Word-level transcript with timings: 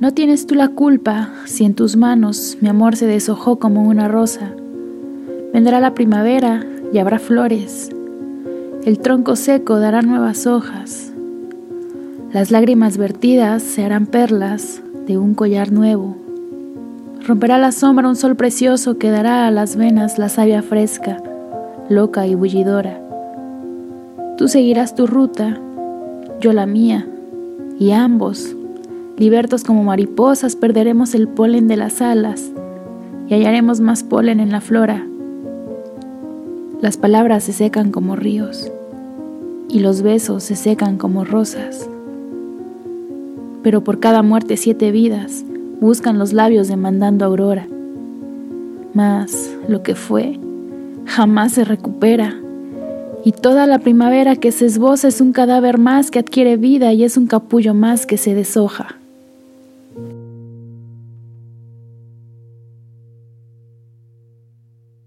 No 0.00 0.14
tienes 0.14 0.46
tú 0.46 0.54
la 0.54 0.68
culpa 0.68 1.28
si 1.44 1.66
en 1.66 1.74
tus 1.74 1.94
manos 1.94 2.56
mi 2.62 2.70
amor 2.70 2.96
se 2.96 3.06
deshojó 3.06 3.58
como 3.58 3.86
una 3.86 4.08
rosa. 4.08 4.50
Vendrá 5.52 5.78
la 5.78 5.92
primavera 5.92 6.64
y 6.90 6.96
habrá 6.96 7.18
flores. 7.18 7.90
El 8.86 8.98
tronco 8.98 9.36
seco 9.36 9.78
dará 9.78 10.00
nuevas 10.00 10.46
hojas. 10.46 11.12
Las 12.32 12.50
lágrimas 12.50 12.96
vertidas 12.96 13.62
se 13.62 13.84
harán 13.84 14.06
perlas 14.06 14.80
de 15.06 15.18
un 15.18 15.34
collar 15.34 15.70
nuevo. 15.70 16.16
Romperá 17.26 17.58
la 17.58 17.70
sombra 17.70 18.08
un 18.08 18.16
sol 18.16 18.36
precioso 18.36 18.96
que 18.96 19.10
dará 19.10 19.46
a 19.46 19.50
las 19.50 19.76
venas 19.76 20.16
la 20.18 20.30
savia 20.30 20.62
fresca, 20.62 21.22
loca 21.90 22.26
y 22.26 22.34
bullidora. 22.34 22.98
Tú 24.38 24.48
seguirás 24.48 24.94
tu 24.94 25.06
ruta, 25.06 25.60
yo 26.40 26.54
la 26.54 26.64
mía, 26.64 27.06
y 27.78 27.90
ambos, 27.90 28.56
libertos 29.20 29.64
como 29.64 29.84
mariposas, 29.84 30.56
perderemos 30.56 31.14
el 31.14 31.28
polen 31.28 31.68
de 31.68 31.76
las 31.76 32.00
alas 32.00 32.50
y 33.28 33.34
hallaremos 33.34 33.78
más 33.80 34.02
polen 34.02 34.40
en 34.40 34.50
la 34.50 34.62
flora. 34.62 35.06
Las 36.80 36.96
palabras 36.96 37.44
se 37.44 37.52
secan 37.52 37.90
como 37.90 38.16
ríos 38.16 38.72
y 39.68 39.80
los 39.80 40.00
besos 40.00 40.42
se 40.44 40.56
secan 40.56 40.96
como 40.96 41.26
rosas. 41.26 41.86
Pero 43.62 43.84
por 43.84 44.00
cada 44.00 44.22
muerte 44.22 44.56
siete 44.56 44.90
vidas 44.90 45.44
buscan 45.82 46.18
los 46.18 46.32
labios 46.32 46.68
demandando 46.68 47.26
aurora. 47.26 47.68
Mas 48.94 49.54
lo 49.68 49.82
que 49.82 49.96
fue 49.96 50.40
jamás 51.04 51.52
se 51.52 51.66
recupera. 51.66 52.36
Y 53.22 53.32
toda 53.32 53.66
la 53.66 53.80
primavera 53.80 54.34
que 54.36 54.50
se 54.50 54.64
esboza 54.64 55.08
es 55.08 55.20
un 55.20 55.32
cadáver 55.32 55.76
más 55.76 56.10
que 56.10 56.20
adquiere 56.20 56.56
vida 56.56 56.94
y 56.94 57.04
es 57.04 57.18
un 57.18 57.26
capullo 57.26 57.74
más 57.74 58.06
que 58.06 58.16
se 58.16 58.34
deshoja. 58.34 58.99